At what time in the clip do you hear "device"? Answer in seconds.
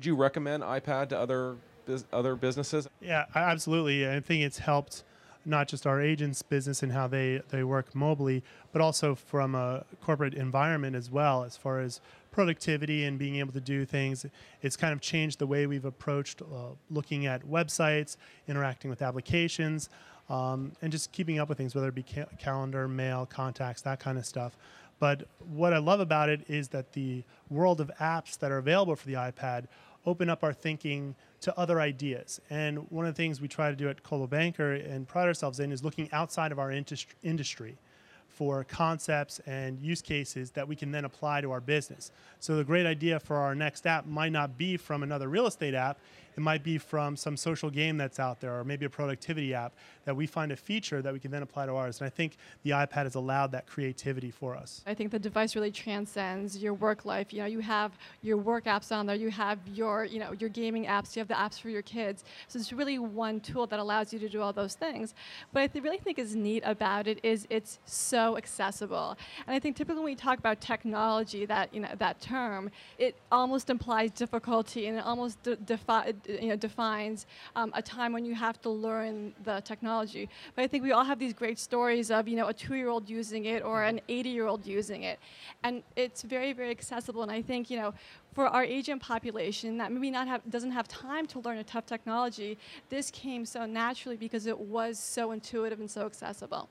55.18-55.54